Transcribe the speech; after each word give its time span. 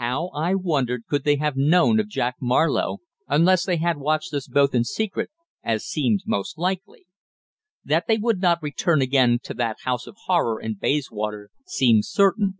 How, 0.00 0.28
I 0.28 0.54
wondered, 0.54 1.04
could 1.06 1.24
they 1.24 1.36
have 1.36 1.54
known 1.54 2.00
of 2.00 2.08
Jack 2.08 2.36
Marlowe, 2.40 3.00
unless 3.28 3.66
they 3.66 3.76
had 3.76 3.98
watched 3.98 4.32
us 4.32 4.48
both 4.48 4.74
in 4.74 4.84
secret, 4.84 5.28
as 5.62 5.84
seemed 5.84 6.22
most 6.26 6.56
likely. 6.56 7.04
That 7.84 8.06
they 8.08 8.16
would 8.16 8.40
not 8.40 8.62
return 8.62 9.02
again 9.02 9.38
to 9.42 9.52
that 9.52 9.76
house 9.84 10.06
of 10.06 10.16
horror 10.28 10.58
in 10.62 10.78
Bayswater 10.80 11.50
seemed 11.66 12.06
certain. 12.06 12.56